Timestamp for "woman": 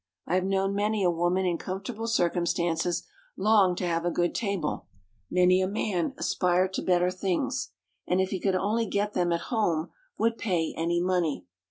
1.11-1.45